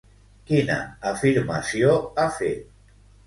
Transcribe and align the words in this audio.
Quina 0.51 0.77
afirmació 1.09 1.93
ha 2.23 2.27
fet? 2.39 2.75